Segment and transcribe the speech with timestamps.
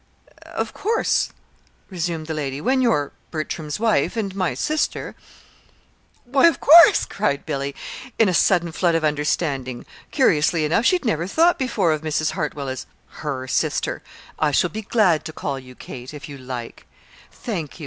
[0.47, 1.29] "Of course,"
[1.91, 5.13] resumed the lady, "when you're Bertram's wife and my sister"
[6.25, 7.75] "Why, of course," cried Billy,
[8.17, 9.85] in a sudden flood of understanding.
[10.09, 12.31] Curiously enough, she had never before thought of Mrs.
[12.31, 12.87] Hartwell as
[13.21, 14.01] her sister.
[14.39, 16.87] "I shall be glad to call you 'Kate' if you like."
[17.31, 17.79] "Thank you.